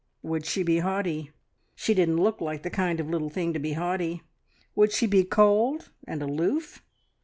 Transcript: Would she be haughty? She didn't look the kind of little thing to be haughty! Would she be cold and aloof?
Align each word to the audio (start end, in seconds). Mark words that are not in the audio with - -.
Would 0.23 0.47
she 0.47 0.63
be 0.63 0.79
haughty? 0.79 1.29
She 1.75 1.93
didn't 1.93 2.17
look 2.23 2.39
the 2.39 2.71
kind 2.71 2.99
of 2.99 3.07
little 3.07 3.29
thing 3.29 3.53
to 3.53 3.59
be 3.59 3.73
haughty! 3.73 4.23
Would 4.73 4.91
she 4.91 5.05
be 5.05 5.23
cold 5.23 5.91
and 6.07 6.23
aloof? 6.23 6.81